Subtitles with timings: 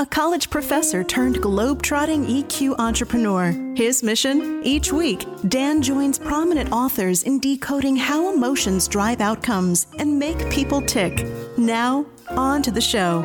[0.00, 3.52] a college professor turned globe-trotting EQ entrepreneur.
[3.76, 4.62] His mission?
[4.64, 10.80] Each week, Dan joins prominent authors in decoding how emotions drive outcomes and make people
[10.80, 11.26] tick.
[11.58, 13.20] Now, on to the show.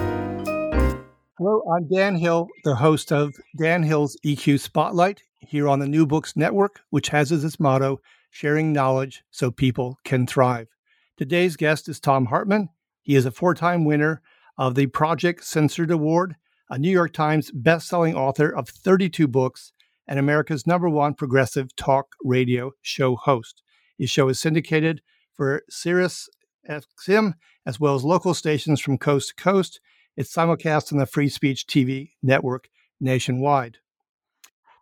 [1.38, 6.06] Hello, I'm Dan Hill, the host of Dan Hill's EQ Spotlight here on the New
[6.06, 10.68] Books Network, which has as its motto, sharing knowledge so people can thrive.
[11.16, 12.68] Today's guest is Thom Hartmann.
[13.02, 14.22] He is a four time winner
[14.58, 16.36] of the Project Censored Award,
[16.70, 19.74] a New York Times best-selling author of 32 books,
[20.08, 23.64] and America's number one progressive talk radio show host.
[23.98, 25.02] His show is syndicated
[25.34, 26.30] for Sirius
[26.70, 27.34] XM
[27.66, 29.80] as well as local stations from coast to coast
[30.18, 32.70] it's simulcast on the Free Speech TV network
[33.02, 33.80] nationwide.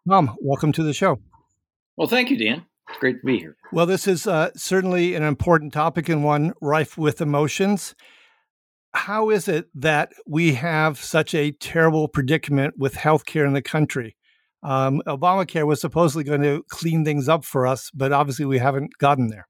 [0.08, 1.20] Thom, welcome to the show.
[1.98, 2.66] Well, thank you, Dan.
[2.90, 3.56] It's great to be here.
[3.72, 7.96] Well, this is uh, certainly an important topic and one rife with emotions.
[8.94, 14.16] How is it that we have such a terrible predicament with healthcare in the country?
[14.62, 18.98] Um, Obamacare was supposedly going to clean things up for us, but obviously we haven't
[18.98, 19.48] gotten there.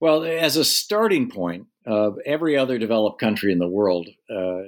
[0.00, 4.62] Well, as a starting point, uh, every other developed country in the world uh,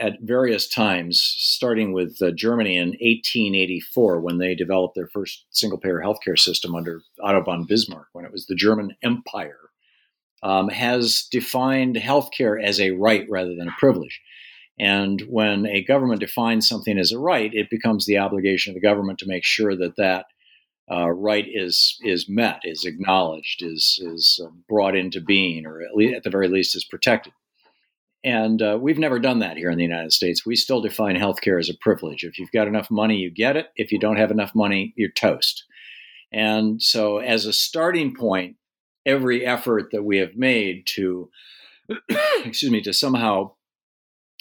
[0.00, 5.78] at various times, starting with uh, Germany in 1884 when they developed their first single
[5.78, 9.63] payer healthcare system under Otto von Bismarck, when it was the German Empire,
[10.44, 14.20] um, has defined healthcare as a right rather than a privilege.
[14.78, 18.86] And when a government defines something as a right, it becomes the obligation of the
[18.86, 20.26] government to make sure that that
[20.90, 25.94] uh, right is is met, is acknowledged, is is uh, brought into being, or at,
[25.94, 27.32] least, at the very least is protected.
[28.22, 30.44] And uh, we've never done that here in the United States.
[30.44, 32.24] We still define healthcare as a privilege.
[32.24, 33.68] If you've got enough money, you get it.
[33.76, 35.64] If you don't have enough money, you're toast.
[36.32, 38.56] And so, as a starting point,
[39.06, 41.30] every effort that we have made to,
[42.44, 43.52] excuse me, to somehow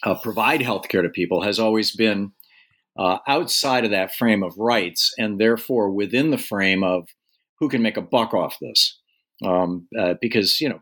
[0.03, 2.31] uh, provide healthcare to people has always been
[2.97, 7.07] uh, outside of that frame of rights and therefore within the frame of
[7.59, 8.99] who can make a buck off this.
[9.43, 10.79] Um, uh, because, you know,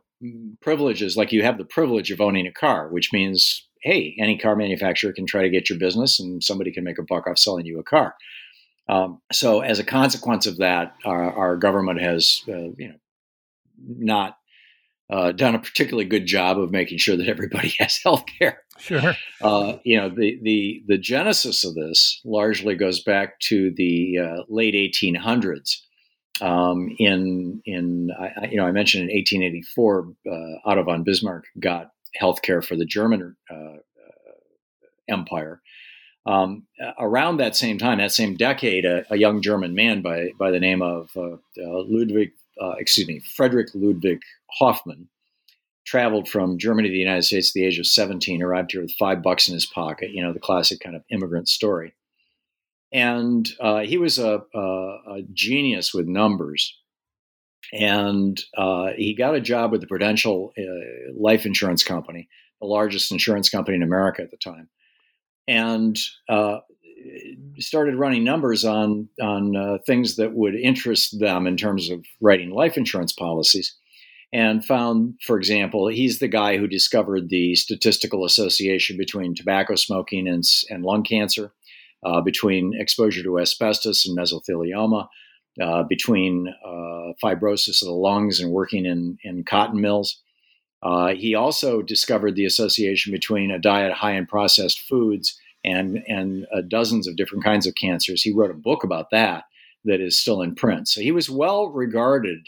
[0.62, 4.56] privileges like you have the privilege of owning a car, which means, hey, any car
[4.56, 7.66] manufacturer can try to get your business and somebody can make a buck off selling
[7.66, 8.16] you a car.
[8.90, 12.96] Um, so, as a consequence of that, our, our government has, uh, you know,
[13.88, 14.38] not
[15.12, 18.62] uh, done a particularly good job of making sure that everybody has health care.
[18.80, 19.14] Sure.
[19.42, 24.44] Uh, you know, the, the, the genesis of this largely goes back to the uh,
[24.48, 25.78] late 1800s.
[26.40, 31.92] Um, in, in I, you know, I mentioned in 1884, uh, Otto von Bismarck got
[32.16, 33.78] health care for the German uh, uh,
[35.08, 35.62] Empire.
[36.26, 36.68] Um,
[37.00, 40.60] around that same time, that same decade, a, a, young German man by, by the
[40.60, 41.10] name of
[42.62, 44.22] uh, excuse me, Frederick Ludwig
[44.60, 45.10] Hoffman,
[45.86, 48.94] traveled from Germany to the United States at the age of 17, arrived here with
[49.00, 51.94] five bucks in his pocket, you know, the classic kind of immigrant story.
[52.94, 56.78] And uh, he was a, a, a, genius with numbers.
[57.74, 62.28] And uh, he got a job with the Prudential uh, Life Insurance Company,
[62.60, 64.70] the largest insurance company in America at the time.
[65.48, 65.98] And
[66.28, 66.60] uh,
[67.60, 72.52] started running numbers on, on uh, things that would interest them in terms of writing
[72.52, 73.76] life insurance policies
[74.34, 80.28] and found, for example, he's the guy who discovered the statistical association between tobacco smoking
[80.28, 81.52] and, and lung cancer,
[82.06, 85.08] uh, between exposure to asbestos and mesothelioma,
[85.62, 90.22] uh, between uh, fibrosis of the lungs and working in, in cotton mills.
[90.82, 96.48] Uh, he also discovered the association between a diet high in processed foods and, and
[96.56, 98.22] uh, dozens of different kinds of cancers.
[98.22, 99.46] He wrote a book about that
[99.86, 100.88] that is still in print.
[100.88, 102.48] So he was well regarded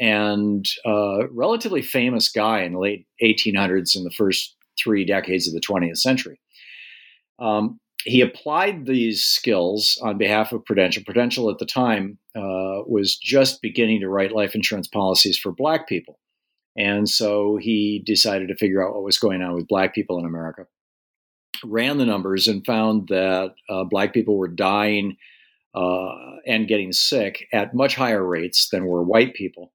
[0.00, 5.54] and uh, relatively famous guy in the late 1800s and the first three decades of
[5.54, 6.40] the 20th century.
[7.38, 11.02] Um, he applied these skills on behalf of Prudential.
[11.04, 15.88] Prudential at the time uh, was just beginning to write life insurance policies for black
[15.88, 16.18] people.
[16.76, 20.26] And so he decided to figure out what was going on with black people in
[20.26, 20.66] America.
[21.62, 25.16] Ran the numbers and found that uh, black people were dying
[25.74, 29.72] uh, and getting sick at much higher rates than were white people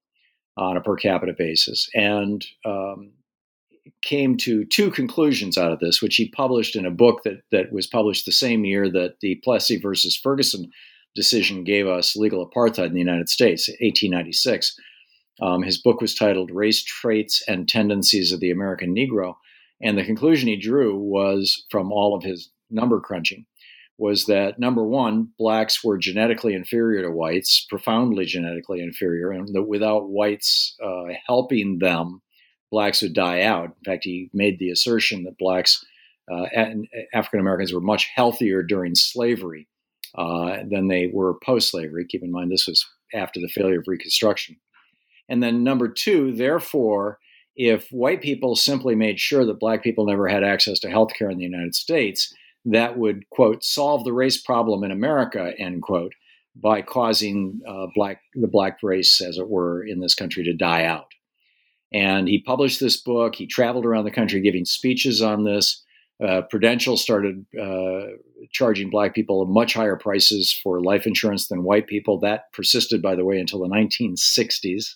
[0.56, 1.88] on a per capita basis.
[1.94, 3.12] And um,
[4.02, 7.72] came to two conclusions out of this, which he published in a book that, that
[7.72, 10.70] was published the same year that the Plessy versus Ferguson
[11.14, 14.76] decision gave us legal apartheid in the United States, 1896.
[15.42, 19.34] Um, his book was titled Race Traits and Tendencies of the American Negro.
[19.82, 23.46] And the conclusion he drew was from all of his number crunching
[23.98, 29.64] was that number one, blacks were genetically inferior to whites, profoundly genetically inferior, and that
[29.64, 32.22] without whites uh, helping them,
[32.70, 33.66] blacks would die out.
[33.66, 35.84] In fact, he made the assertion that blacks
[36.32, 39.68] uh, and African Americans were much healthier during slavery
[40.14, 42.06] uh, than they were post slavery.
[42.08, 44.56] Keep in mind, this was after the failure of Reconstruction.
[45.28, 47.18] And then, number two, therefore,
[47.60, 51.28] if white people simply made sure that black people never had access to health care
[51.28, 52.32] in the United States,
[52.64, 56.14] that would, quote, solve the race problem in America, end quote,
[56.56, 60.84] by causing uh, black, the black race, as it were, in this country to die
[60.84, 61.08] out.
[61.92, 63.34] And he published this book.
[63.34, 65.84] He traveled around the country giving speeches on this.
[66.26, 68.16] Uh, Prudential started uh,
[68.52, 72.18] charging black people much higher prices for life insurance than white people.
[72.20, 74.94] That persisted, by the way, until the 1960s.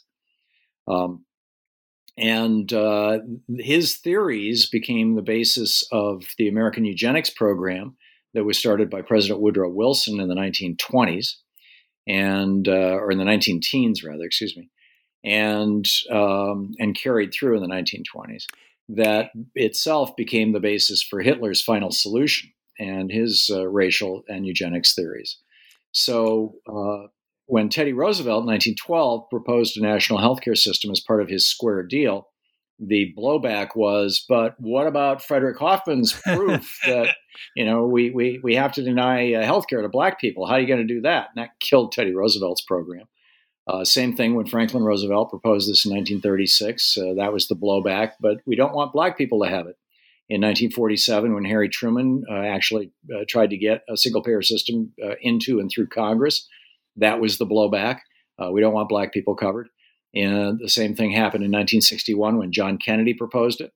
[0.89, 1.27] Um,
[2.17, 3.19] and uh,
[3.59, 7.97] his theories became the basis of the American eugenics program
[8.35, 11.35] that was started by President Woodrow Wilson in the 1920s,
[12.07, 14.71] and uh, or in the 19 teens rather, excuse me,
[15.25, 18.45] and um, and carried through in the 1920s.
[18.91, 24.95] That itself became the basis for Hitler's final solution and his uh, racial and eugenics
[24.95, 25.39] theories.
[25.93, 27.09] So uh,
[27.47, 31.83] when Teddy Roosevelt in 1912 proposed a national healthcare system as part of his square
[31.83, 32.29] deal,
[32.79, 37.15] the blowback was, but what about Frederick Hoffman's proof that
[37.55, 40.47] you know we we we have to deny uh, healthcare to black people?
[40.47, 41.29] How are you going to do that?
[41.35, 43.07] And that killed Teddy Roosevelt's program.
[43.67, 46.99] Uh, same thing when Franklin Roosevelt proposed this in 1936.
[46.99, 49.77] Uh, that was the blowback, but we don't want black people to have it.
[50.29, 54.93] In 1947, when Harry Truman uh, actually uh, tried to get a single payer system
[55.03, 56.49] uh, into and through Congress,
[56.97, 58.01] that was the blowback.
[58.39, 59.69] Uh, we don't want black people covered.
[60.15, 63.73] And the same thing happened in 1961 when John Kennedy proposed it.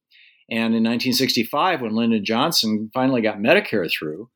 [0.50, 4.31] And in 1965, when Lyndon Johnson finally got Medicare through,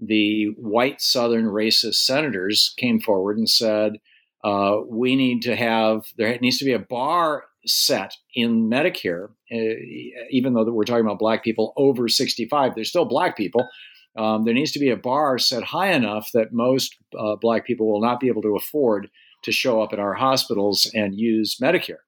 [0.00, 3.98] the white Southern racist senators came forward and said,
[4.42, 10.24] uh, we need to have, there needs to be a bar set in Medicare, uh,
[10.30, 13.68] even though we're talking about black people over 65, they're still black people.
[14.16, 17.90] Um, there needs to be a bar set high enough that most uh, black people
[17.90, 19.08] will not be able to afford
[19.42, 22.02] to show up in our hospitals and use Medicare.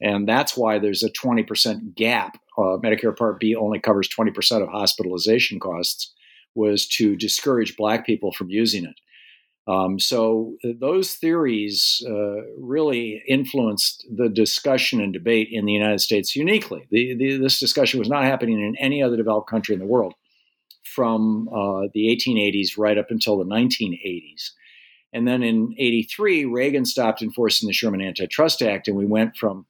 [0.00, 2.38] And that's why there's a 20% gap.
[2.56, 6.14] Uh, Medicare Part B only covers 20% of hospitalization costs,
[6.54, 8.94] was to discourage black people from using it.
[9.70, 16.00] Um, so uh, those theories uh, really influenced the discussion and debate in the United
[16.00, 16.88] States uniquely.
[16.90, 20.14] The, the, this discussion was not happening in any other developed country in the world
[20.94, 24.50] from uh, the 1880s right up until the 1980s.
[25.12, 29.66] And then in 83, Reagan stopped enforcing the Sherman Antitrust Act, and we went from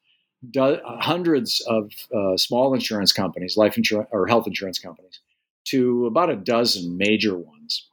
[0.51, 5.21] do- hundreds of uh, small insurance companies, life insurance or health insurance companies,
[5.67, 7.89] to about a dozen major ones.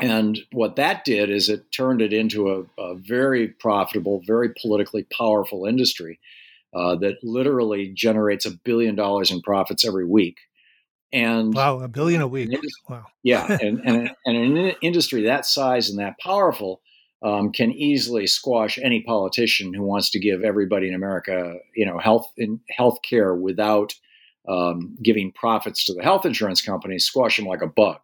[0.00, 5.04] And what that did is it turned it into a, a very profitable, very politically
[5.04, 6.20] powerful industry
[6.74, 10.36] uh, that literally generates a billion dollars in profits every week.
[11.12, 12.50] And wow, a billion a week.
[12.88, 13.06] Wow.
[13.22, 16.80] yeah, and, and, and an industry that size and that powerful
[17.22, 21.98] um, can easily squash any politician who wants to give everybody in America, you know,
[21.98, 23.94] health in health care without
[24.48, 27.04] um, giving profits to the health insurance companies.
[27.04, 27.98] Squash them like a bug.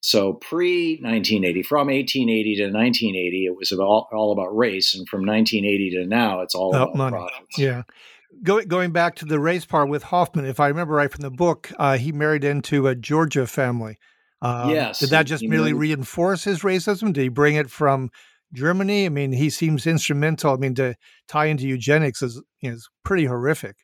[0.00, 5.20] So pre 1980, from 1880 to 1980, it was all, all about race, and from
[5.24, 7.58] 1980 to now, it's all about, about profits.
[7.58, 7.84] Yeah,
[8.42, 11.30] Going going back to the race part with Hoffman, if I remember right from the
[11.30, 13.96] book, uh, he married into a Georgia family.
[14.42, 14.98] Um, yes.
[14.98, 17.12] Did that just merely reinforce his racism?
[17.12, 18.10] Did he bring it from
[18.52, 19.06] Germany?
[19.06, 20.52] I mean, he seems instrumental.
[20.52, 20.94] I mean, to
[21.28, 23.76] tie into eugenics is is pretty horrific.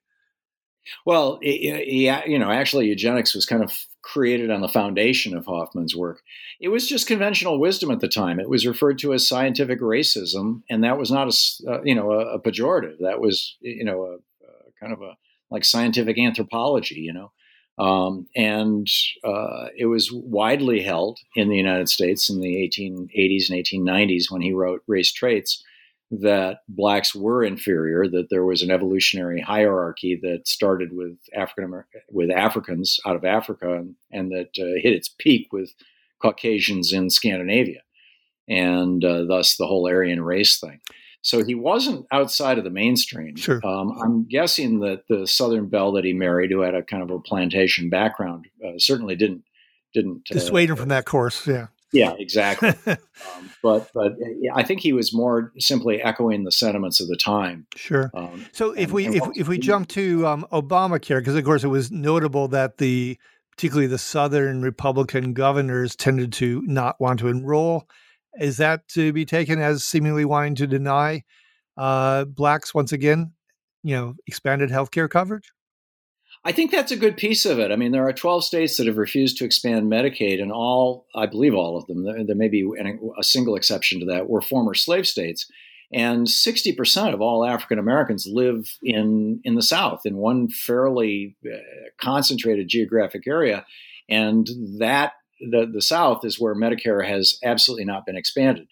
[1.04, 5.94] Well, he, you know, actually, eugenics was kind of created on the foundation of Hoffman's
[5.94, 6.22] work.
[6.60, 8.40] It was just conventional wisdom at the time.
[8.40, 12.12] It was referred to as scientific racism, and that was not a, uh, you know,
[12.12, 12.98] a, a, pejorative.
[13.00, 14.16] That was, you know, a,
[14.80, 15.16] kind of a
[15.50, 17.32] like scientific anthropology, you know.
[17.78, 18.86] Um, and
[19.24, 24.42] uh, it was widely held in the United States in the 1880s and 1890s when
[24.42, 25.64] he wrote Race Traits
[26.10, 32.30] that blacks were inferior, that there was an evolutionary hierarchy that started with African with
[32.30, 35.72] Africans out of Africa and, and that uh, hit its peak with
[36.20, 37.82] Caucasians in Scandinavia,
[38.48, 40.80] and uh, thus the whole Aryan race thing.
[41.22, 43.36] So he wasn't outside of the mainstream.
[43.36, 43.60] Sure.
[43.64, 47.10] Um, I'm guessing that the Southern belle that he married, who had a kind of
[47.10, 49.44] a plantation background, uh, certainly didn't
[49.92, 51.46] didn't uh, dissuade him from that course.
[51.46, 51.66] Yeah.
[51.92, 52.68] Yeah, exactly.
[52.86, 54.12] um, but but
[54.54, 57.66] I think he was more simply echoing the sentiments of the time.
[57.74, 58.10] Sure.
[58.14, 61.44] Um, so if and, we and if, if we jump to um, Obamacare, because of
[61.44, 63.18] course it was notable that the
[63.50, 67.88] particularly the Southern Republican governors tended to not want to enroll
[68.38, 71.24] is that to be taken as seemingly wanting to deny
[71.76, 73.32] uh, blacks once again,
[73.82, 75.52] you know, expanded health care coverage?
[76.44, 77.70] I think that's a good piece of it.
[77.70, 81.26] I mean, there are 12 states that have refused to expand Medicaid, and all, I
[81.26, 82.66] believe all of them, there, there may be
[83.18, 85.46] a single exception to that, were former slave states.
[85.92, 91.58] And 60% of all African Americans live in, in the South, in one fairly uh,
[92.00, 93.66] concentrated geographic area.
[94.08, 98.68] And that the, the South is where Medicare has absolutely not been expanded.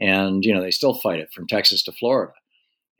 [0.00, 2.32] And, you know, they still fight it from Texas to Florida.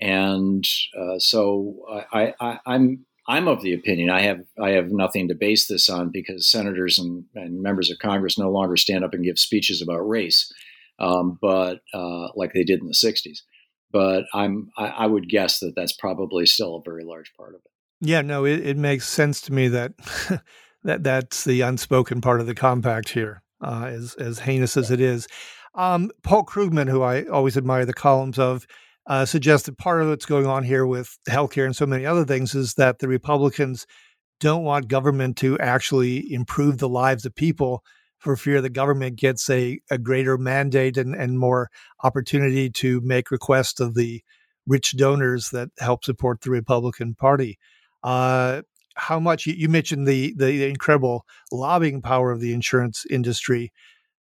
[0.00, 0.64] And
[0.98, 5.34] uh, so I, I, I'm I'm of the opinion I have I have nothing to
[5.34, 9.24] base this on because senators and, and members of Congress no longer stand up and
[9.24, 10.52] give speeches about race,
[10.98, 13.38] um, but uh, like they did in the '60s.
[13.90, 17.60] But I'm I, I, would guess that that's probably still a very large part of
[17.64, 17.70] it.
[18.00, 19.94] Yeah, no, it, it makes sense to me that
[20.86, 25.00] that that's the unspoken part of the compact here, uh, as as heinous as it
[25.00, 25.28] is.
[25.74, 28.66] Um, Paul Krugman, who I always admire the columns of,
[29.06, 32.24] uh, suggests that part of what's going on here with healthcare and so many other
[32.24, 33.86] things is that the Republicans
[34.40, 37.82] don't want government to actually improve the lives of people
[38.18, 41.68] for fear the government gets a, a greater mandate and, and more
[42.02, 44.22] opportunity to make requests of the
[44.66, 47.58] rich donors that help support the Republican Party.
[48.02, 48.62] Uh,
[48.96, 53.72] how much you, mentioned the the incredible lobbying power of the insurance industry.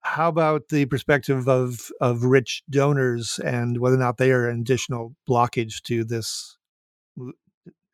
[0.01, 4.61] How about the perspective of of rich donors and whether or not they are an
[4.61, 6.57] additional blockage to this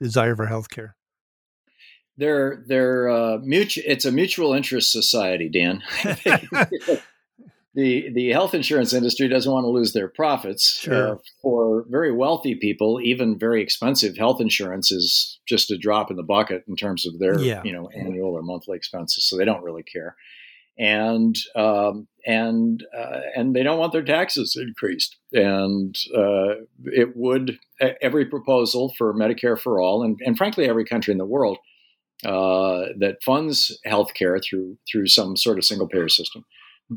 [0.01, 0.91] desire for healthcare?
[2.17, 3.83] They're they're uh, mutual.
[3.87, 5.81] It's a mutual interest society, Dan.
[7.75, 10.79] the the health insurance industry doesn't want to lose their profits.
[10.79, 11.13] Sure.
[11.13, 16.15] Uh, for very wealthy people, even very expensive health insurance is just a drop in
[16.15, 17.61] the bucket in terms of their yeah.
[17.63, 19.27] you know annual or monthly expenses.
[19.27, 20.15] So they don't really care,
[20.79, 25.17] and um, and uh, and they don't want their taxes increased.
[25.33, 27.59] And uh, it would
[28.01, 31.57] every proposal for Medicare for all, and, and frankly every country in the world
[32.23, 36.45] uh, that funds healthcare through through some sort of single payer system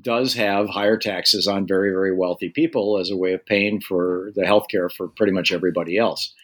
[0.00, 4.30] does have higher taxes on very, very wealthy people as a way of paying for
[4.34, 6.34] the health care for pretty much everybody else.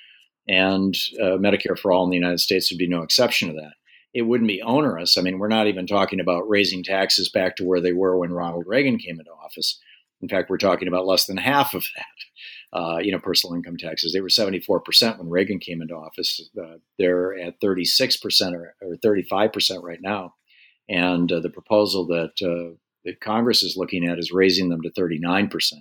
[0.48, 3.74] And uh, Medicare for All in the United States would be no exception to that.
[4.12, 5.18] It wouldn't be onerous.
[5.18, 8.32] I mean, we're not even talking about raising taxes back to where they were when
[8.32, 9.80] Ronald Reagan came into office.
[10.22, 12.78] In fact, we're talking about less than half of that.
[12.78, 14.12] Uh, you know, personal income taxes.
[14.12, 16.48] They were 74% when Reagan came into office.
[16.60, 20.34] Uh, they're at 36% or, or 35% right now.
[20.88, 24.90] And uh, the proposal that uh, that Congress is looking at is raising them to
[24.90, 25.72] 39%.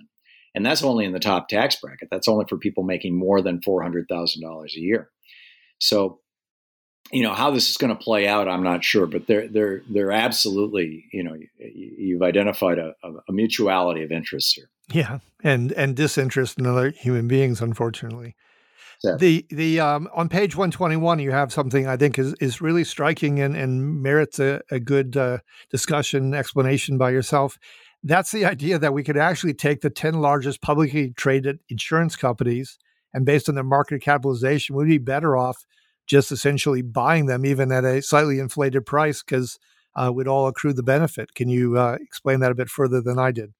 [0.56, 2.10] And that's only in the top tax bracket.
[2.12, 5.10] That's only for people making more than $400,000 a year.
[5.80, 6.20] So,
[7.12, 9.82] you know, how this is going to play out, I'm not sure, but they're, they're,
[9.90, 14.70] they're absolutely, you know, you've identified a, a mutuality of interests here.
[14.92, 15.20] Yeah.
[15.44, 18.36] And, and disinterest in other human beings, unfortunately.
[19.18, 22.62] The the um, on page one twenty one, you have something I think is is
[22.62, 27.60] really striking and, and merits a, a good uh, discussion explanation by yourself.
[28.02, 32.78] That's the idea that we could actually take the ten largest publicly traded insurance companies,
[33.14, 35.66] and based on their market capitalization, we'd be better off
[36.06, 39.60] just essentially buying them, even at a slightly inflated price, because
[39.96, 41.34] uh, we'd all accrue the benefit.
[41.34, 43.54] Can you uh, explain that a bit further than I did?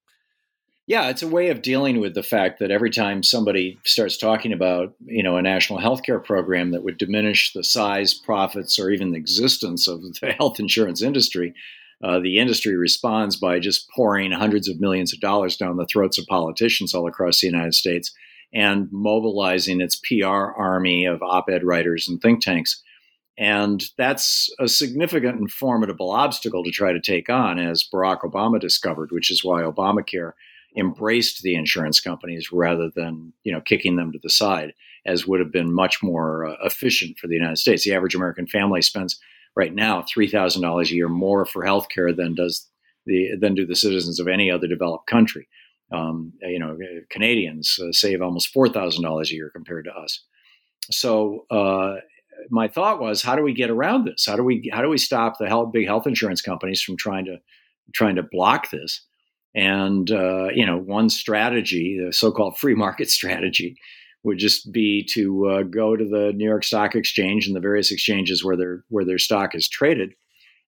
[0.86, 4.52] Yeah, it's a way of dealing with the fact that every time somebody starts talking
[4.52, 9.12] about, you know, a national healthcare program that would diminish the size, profits, or even
[9.12, 11.54] the existence of the health insurance industry,
[12.02, 16.18] uh, the industry responds by just pouring hundreds of millions of dollars down the throats
[16.18, 18.12] of politicians all across the United States
[18.52, 22.82] and mobilizing its PR army of op-ed writers and think tanks.
[23.38, 28.60] And that's a significant and formidable obstacle to try to take on, as Barack Obama
[28.60, 30.32] discovered, which is why Obamacare
[30.76, 34.74] embraced the insurance companies rather than you know kicking them to the side,
[35.06, 37.84] as would have been much more uh, efficient for the United States.
[37.84, 39.18] The average American family spends
[39.56, 42.68] right now three thousand dollars a year more for health care than does
[43.06, 45.48] the than do the citizens of any other developed country.
[45.92, 46.76] Um, you know,
[47.10, 50.22] Canadians uh, save almost four thousand dollars a year compared to us.
[50.90, 51.96] So uh,
[52.50, 54.26] my thought was, how do we get around this?
[54.26, 57.24] How do we how do we stop the health, big health insurance companies from trying
[57.26, 57.38] to
[57.92, 59.02] trying to block this?
[59.54, 63.76] And uh, you know, one strategy, the so-called free market strategy,
[64.22, 67.92] would just be to uh, go to the New York Stock Exchange and the various
[67.92, 70.14] exchanges where their where their stock is traded,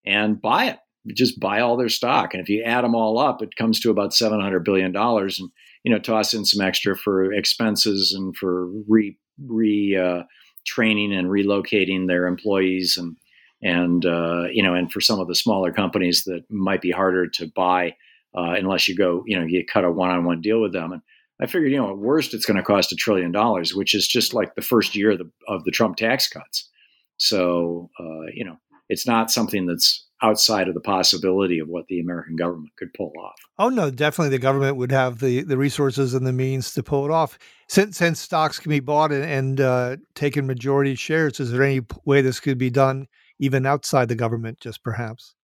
[0.05, 0.79] and buy it.
[1.15, 3.91] Just buy all their stock, and if you add them all up, it comes to
[3.91, 5.41] about seven hundred billion dollars.
[5.41, 5.51] And
[5.85, 10.23] you know, toss in some extra for expenses and for re re uh,
[10.67, 13.17] training and relocating their employees and
[13.63, 17.27] and uh, you know and for some of the smaller companies that might be harder
[17.29, 17.95] to buy
[18.37, 21.03] uh, unless you go you know you cut a one-on-one deal with them and
[21.41, 24.07] I figured you know at worst it's going to cost a trillion dollars which is
[24.07, 26.69] just like the first year of the, of the Trump tax cuts
[27.17, 28.57] so uh, you know
[28.89, 33.13] it's not something that's outside of the possibility of what the American government could pull
[33.23, 33.35] off.
[33.59, 37.05] Oh no, definitely the government would have the, the resources and the means to pull
[37.05, 37.39] it off.
[37.69, 41.81] Since since stocks can be bought and, and uh, taken majority shares, is there any
[42.05, 43.07] way this could be done
[43.39, 45.36] even outside the government, just perhaps?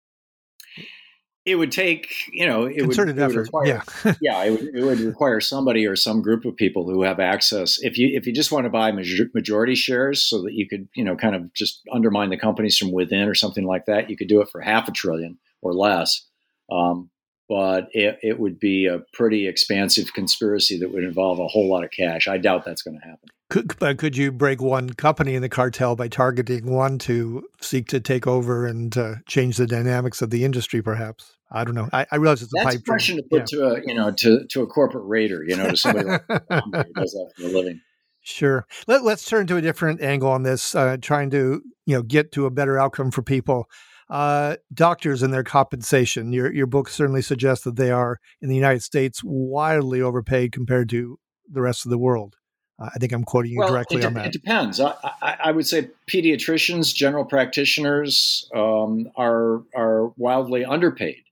[1.45, 3.43] It would take you know it concerted would, it would effort.
[3.43, 7.03] Require, yeah, yeah, it would, it would, require somebody or some group of people who
[7.03, 7.79] have access.
[7.83, 11.05] If you if you just want to buy majority shares so that you could you
[11.05, 14.29] know kind of just undermine the companies from within or something like that, you could
[14.29, 16.27] do it for half a trillion or less.
[16.71, 17.11] Um,
[17.49, 21.85] but it, it would be a pretty expansive conspiracy that would involve a whole lot
[21.85, 22.27] of cash.
[22.27, 23.29] I doubt that's going to happen.
[23.53, 27.87] Could, but could you break one company in the cartel by targeting one to seek
[27.89, 30.81] to take over and uh, change the dynamics of the industry?
[30.81, 31.87] Perhaps I don't know.
[31.93, 33.45] I, I realize it's a That's pipe a question to put yeah.
[33.59, 36.95] to a you know to to a corporate raider, you know, to somebody like who
[36.95, 37.83] does that for a living.
[38.23, 38.67] Sure.
[38.87, 42.33] Let, us turn to a different angle on this, uh, trying to you know get
[42.33, 43.69] to a better outcome for people.
[44.09, 46.33] Uh, doctors and their compensation.
[46.33, 50.89] Your your book certainly suggests that they are in the United States wildly overpaid compared
[50.89, 52.37] to the rest of the world.
[52.83, 54.27] I think I'm quoting you well, directly de- on that.
[54.27, 54.81] It depends.
[54.81, 61.23] I, I, I, would say pediatricians, general practitioners um, are are wildly underpaid.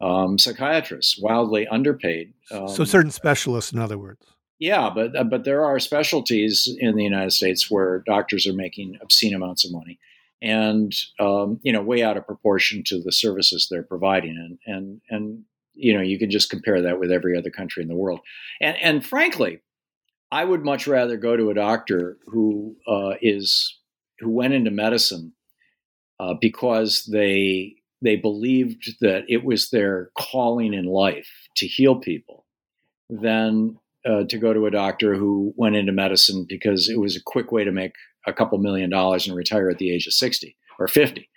[0.00, 2.32] Um, psychiatrists, wildly underpaid.
[2.50, 4.20] Um, so certain specialists, in other words.
[4.58, 8.98] Yeah, but uh, but there are specialties in the United States where doctors are making
[9.02, 9.98] obscene amounts of money,
[10.40, 15.00] and um, you know, way out of proportion to the services they're providing, and and
[15.10, 18.20] and you know, you can just compare that with every other country in the world,
[18.60, 19.60] and and frankly
[20.32, 23.78] I would much rather go to a doctor who uh, is
[24.18, 25.34] who went into medicine
[26.18, 32.46] uh, because they they believed that it was their calling in life to heal people
[33.10, 33.76] than
[34.08, 37.52] uh, to go to a doctor who went into medicine because it was a quick
[37.52, 37.92] way to make
[38.26, 41.28] a couple million dollars and retire at the age of 60 or 50.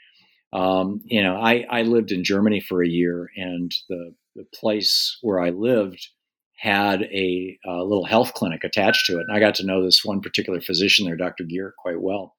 [0.53, 5.17] Um, you know, I, I lived in Germany for a year, and the, the place
[5.21, 6.07] where I lived
[6.55, 9.25] had a, a, little health clinic attached to it.
[9.27, 11.43] And I got to know this one particular physician there, Dr.
[11.43, 12.35] Gear, quite well.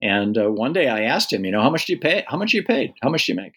[0.00, 2.24] And uh, one day I asked him, you know, how much do you pay?
[2.28, 2.94] How much do you paid?
[3.02, 3.54] How much do you make?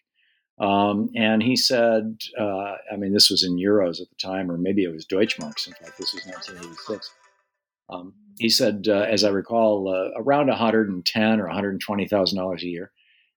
[0.57, 4.57] Um, and he said, uh, I mean, this was in euros at the time, or
[4.57, 5.67] maybe it was Deutschmarks.
[5.67, 7.11] In fact, this was 1986.
[7.89, 12.67] Um, he said, uh, as I recall, uh, around 110 or 120 thousand dollars a
[12.67, 12.91] year.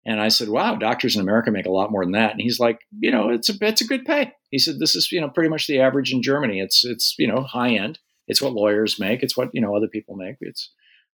[0.06, 2.58] And I said, "Wow, doctors in America make a lot more than that." And he's
[2.58, 5.28] like, "You know, it's a it's a good pay." He said, "This is you know
[5.28, 6.60] pretty much the average in Germany.
[6.60, 7.98] It's it's you know high end.
[8.26, 9.22] It's what lawyers make.
[9.22, 10.36] It's what you know other people make.
[10.40, 10.70] It's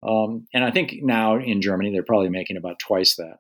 [0.04, 3.40] um, and I think now in Germany they're probably making about twice that.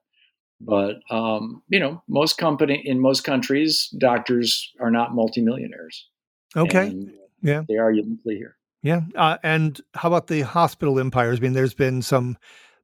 [0.62, 6.08] But um, you know, most company in most countries, doctors are not multimillionaires.
[6.56, 6.93] Okay,
[7.41, 8.58] yeah, they are uniquely here.
[8.84, 11.39] Yeah, uh, and how about the hospital empires?
[11.39, 12.38] I mean, there's been some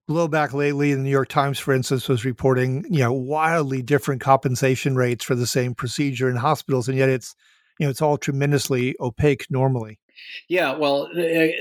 [0.10, 0.94] blowback lately.
[0.94, 5.36] The New York Times, for instance, was reporting you know wildly different compensation rates for
[5.36, 7.36] the same procedure in hospitals, and yet it's
[7.80, 10.00] you know it's all tremendously opaque normally.
[10.48, 11.10] Yeah, well,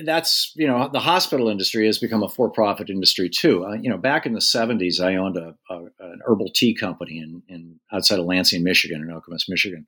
[0.04, 3.64] that's you know the hospital industry has become a for-profit industry too.
[3.64, 7.18] Uh, you know, back in the '70s, I owned a, a, an herbal tea company
[7.18, 9.86] in, in outside of Lansing, Michigan, in Okemos, Michigan,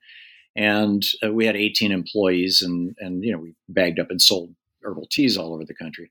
[0.57, 4.55] and uh, we had 18 employees, and and you know we bagged up and sold
[4.83, 6.11] herbal teas all over the country,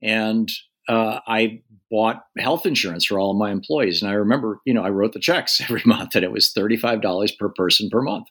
[0.00, 0.50] and
[0.88, 4.02] uh, I bought health insurance for all of my employees.
[4.02, 7.38] And I remember, you know, I wrote the checks every month and it was $35
[7.38, 8.28] per person per month.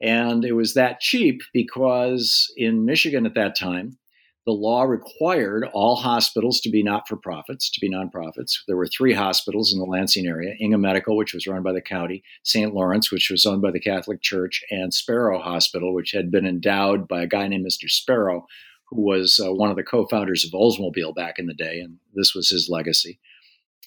[0.00, 3.98] And it was that cheap because in Michigan at that time,
[4.46, 8.58] the law required all hospitals to be not for profits, to be nonprofits.
[8.66, 11.80] There were three hospitals in the Lansing area Ingham Medical, which was run by the
[11.80, 12.74] county, St.
[12.74, 17.08] Lawrence, which was owned by the Catholic Church, and Sparrow Hospital, which had been endowed
[17.08, 17.88] by a guy named Mr.
[17.88, 18.46] Sparrow,
[18.90, 22.34] who was uh, one of the co-founders of Oldsmobile back in the day, and this
[22.34, 23.18] was his legacy.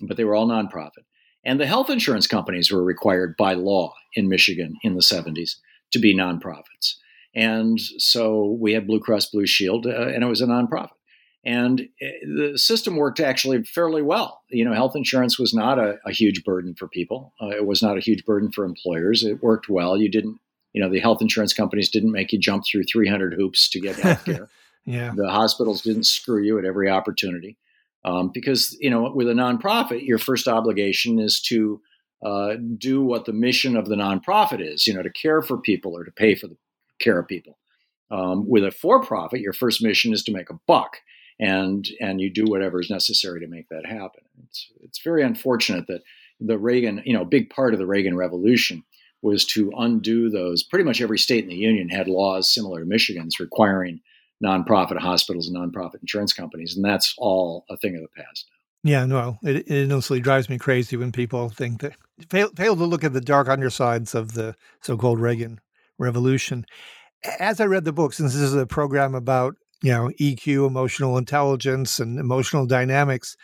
[0.01, 1.05] But they were all nonprofit.
[1.43, 5.55] And the health insurance companies were required by law in Michigan in the 70s
[5.91, 6.95] to be nonprofits.
[7.33, 10.89] And so we had Blue Cross Blue Shield, uh, and it was a nonprofit.
[11.45, 14.41] And uh, the system worked actually fairly well.
[14.49, 17.33] You know, health insurance was not a, a huge burden for people.
[17.41, 19.23] Uh, it was not a huge burden for employers.
[19.23, 19.97] It worked well.
[19.97, 20.39] You didn't,
[20.73, 23.95] you know, the health insurance companies didn't make you jump through 300 hoops to get
[23.95, 24.49] health care.
[24.87, 25.11] yeah.
[25.13, 27.57] The hospitals didn't screw you at every opportunity.
[28.05, 31.81] Um, because, you know, with a nonprofit, your first obligation is to
[32.25, 35.95] uh, do what the mission of the nonprofit is, you know, to care for people
[35.95, 36.55] or to pay for the
[36.99, 37.57] care of people.
[38.09, 40.97] Um, with a for-profit, your first mission is to make a buck,
[41.37, 44.23] and and you do whatever is necessary to make that happen.
[44.45, 46.03] It's it's very unfortunate that
[46.39, 48.85] the Reagan, you know, a big part of the Reagan Revolution
[49.21, 50.63] was to undo those.
[50.63, 53.99] Pretty much every state in the union had laws similar to Michigan's requiring
[54.43, 58.47] nonprofit hospitals and nonprofit insurance companies, and that's all a thing of the past.
[58.83, 61.93] Yeah, no, it, it drives me crazy when people think that
[62.29, 65.59] fail, fail to look at the dark undersides of the so-called Reagan
[65.97, 66.65] revolution.
[67.39, 71.17] As I read the book, since this is a program about you know EQ, emotional
[71.17, 73.35] intelligence, and emotional dynamics,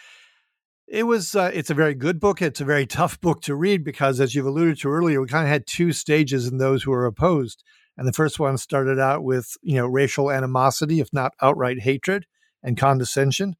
[0.87, 2.41] it was uh, it's a very good book.
[2.41, 5.45] It's a very tough book to read because, as you've alluded to earlier, we kind
[5.45, 7.63] of had two stages in those who were opposed.
[7.97, 12.25] And the first one started out with you know racial animosity, if not outright hatred
[12.63, 13.55] and condescension.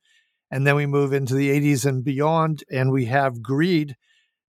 [0.50, 3.96] And then we move into the 80s and beyond, and we have greed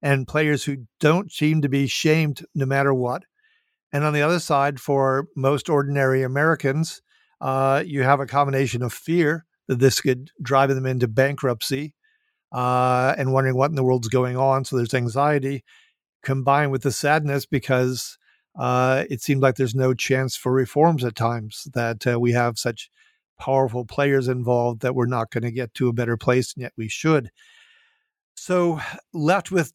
[0.02, 3.22] and players who don't seem to be shamed no matter what.
[3.90, 7.00] And on the other side, for most ordinary Americans,
[7.40, 11.94] uh, you have a combination of fear that this could drive them into bankruptcy
[12.52, 14.64] uh, and wondering what in the world's going on.
[14.64, 15.64] So there's anxiety
[16.22, 18.18] combined with the sadness because
[18.56, 22.58] uh, it seemed like there's no chance for reforms at times, that uh, we have
[22.58, 22.90] such
[23.38, 26.72] powerful players involved that we're not going to get to a better place, and yet
[26.76, 27.30] we should.
[28.36, 28.80] So,
[29.12, 29.72] left with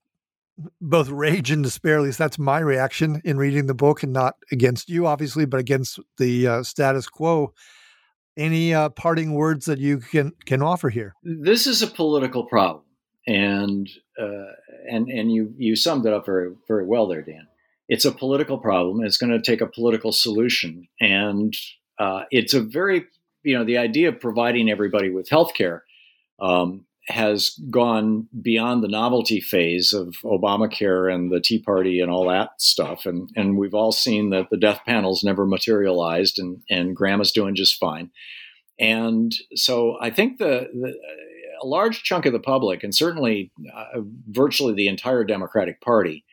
[0.81, 1.97] both rage and despair.
[1.97, 5.59] At least that's my reaction in reading the book, and not against you, obviously, but
[5.59, 7.53] against the uh, status quo.
[8.37, 11.13] Any uh, parting words that you can can offer here?
[11.23, 12.85] This is a political problem,
[13.27, 14.53] and uh,
[14.89, 17.47] and and you you summed it up very very well there, Dan.
[17.89, 19.03] It's a political problem.
[19.03, 21.53] It's going to take a political solution, and
[21.99, 23.05] uh, it's a very
[23.43, 25.83] you know the idea of providing everybody with health care
[26.39, 32.29] um, has gone beyond the novelty phase of Obamacare and the Tea Party and all
[32.29, 33.05] that stuff.
[33.05, 37.55] And, and we've all seen that the death panels never materialized and, and Grandma's doing
[37.55, 38.11] just fine.
[38.79, 40.93] And so I think the, the
[41.61, 43.99] a large chunk of the public, and certainly uh,
[44.29, 46.23] virtually the entire Democratic Party,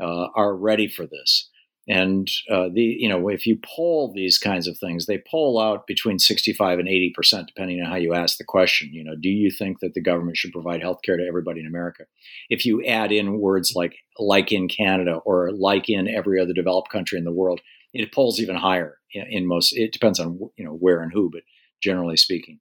[0.00, 1.48] uh, are ready for this.
[1.88, 5.86] And uh, the you know if you poll these kinds of things, they poll out
[5.86, 8.90] between 65 and 80 percent, depending on how you ask the question.
[8.92, 11.66] You know, do you think that the government should provide health care to everybody in
[11.66, 12.04] America?
[12.48, 16.92] If you add in words like like in Canada or like in every other developed
[16.92, 17.60] country in the world,
[17.92, 19.72] it polls even higher in, most.
[19.72, 21.42] It depends on you know where and who, but
[21.82, 22.60] generally speaking.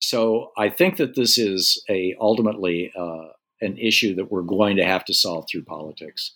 [0.00, 3.28] So I think that this is a ultimately uh,
[3.60, 6.34] an issue that we're going to have to solve through politics.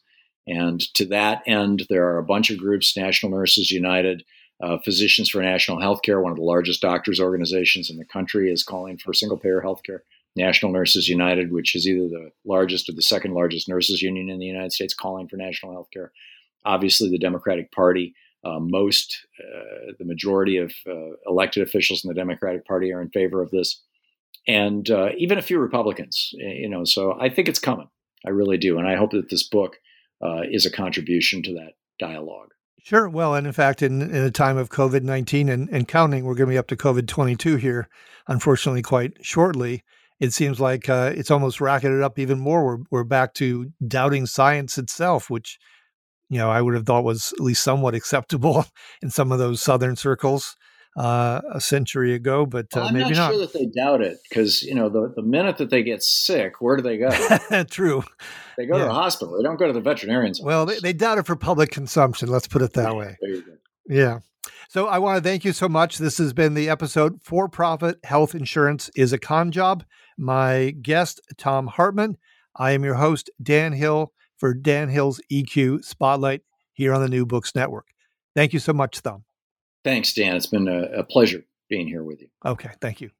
[0.51, 4.25] And to that end, there are a bunch of groups National Nurses United,
[4.61, 8.65] uh, Physicians for National Healthcare, one of the largest doctors' organizations in the country, is
[8.65, 10.01] calling for single payer healthcare.
[10.37, 14.39] National Nurses United, which is either the largest or the second largest nurses union in
[14.39, 16.13] the United States, calling for national health care.
[16.65, 22.15] Obviously, the Democratic Party, uh, most, uh, the majority of uh, elected officials in the
[22.15, 23.83] Democratic Party are in favor of this,
[24.47, 26.31] and uh, even a few Republicans.
[26.33, 27.89] You know, so I think it's coming.
[28.27, 29.79] I really do, and I hope that this book
[30.23, 32.51] uh, is a contribution to that dialogue.
[32.83, 33.09] Sure.
[33.09, 36.35] Well, and in fact, in, in a time of COVID 19 and, and counting, we're
[36.35, 37.89] going to be up to COVID 22 here,
[38.27, 39.85] unfortunately, quite shortly.
[40.19, 42.65] It seems like uh, it's almost racketed up even more.
[42.65, 45.59] We're, we're back to doubting science itself, which,
[46.29, 48.65] you know, I would have thought was at least somewhat acceptable
[49.03, 50.57] in some of those southern circles
[51.01, 53.31] uh, a century ago, but uh, well, I'm maybe not, not.
[53.33, 56.61] sure that they doubt it because you know the, the minute that they get sick,
[56.61, 57.65] where do they go?
[57.71, 58.05] True.
[58.59, 58.83] They go Yeah.
[58.83, 59.37] to the hospital.
[59.37, 60.41] They don't go to the veterinarian's.
[60.43, 62.29] Well, they, they doubt it for public consumption.
[62.29, 63.17] Let's put it that way.
[63.23, 63.53] You go.
[63.89, 64.19] Yeah.
[64.69, 65.99] So I want to thank you so much.
[65.99, 69.85] This has been the episode For Profit Health Insurance is a Con Job.
[70.19, 72.17] My guest, Thom Hartmann.
[72.57, 77.25] I am your host, Dan Hill, for Dan Hill's EQ Spotlight here on the New
[77.27, 77.89] Books Network.
[78.37, 79.25] Thank you so much, Thom.
[79.85, 80.37] Thanks, Dan.
[80.37, 82.29] It's been a, a pleasure being here with you.
[82.45, 82.71] Okay.
[82.81, 83.11] Thank you.